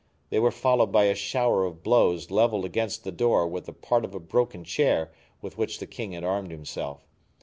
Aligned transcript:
They 0.31 0.39
were 0.39 0.49
followed 0.49 0.91
by 0.91 1.03
a 1.03 1.13
shower 1.13 1.63
of 1.63 1.83
blows 1.83 2.31
leveled 2.31 2.65
against 2.65 3.03
the 3.03 3.11
door 3.11 3.47
with 3.47 3.67
a 3.67 3.71
part 3.71 4.03
of 4.03 4.11
the 4.13 4.19
broken 4.19 4.63
chair 4.63 5.11
with 5.43 5.59
which 5.59 5.77
the 5.77 5.85
king 5.85 6.13
had 6.13 6.23
armed 6.23 6.49
himself. 6.49 7.07